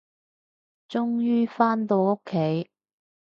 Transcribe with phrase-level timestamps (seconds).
[0.89, 2.71] 終於，返到屋企